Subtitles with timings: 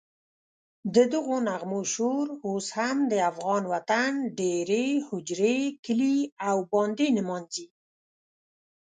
[0.95, 7.65] ددغو نغمو شور اوس هم د افغان وطن دېرې، هوجرې، کلي او بانډې نمانځي.